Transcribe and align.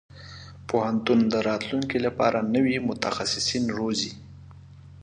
پوهنتون 0.67 1.19
د 1.33 1.35
راتلونکي 1.49 1.97
لپاره 2.05 2.39
نوي 2.55 2.77
متخصصين 2.89 3.63
روزي. 3.77 4.13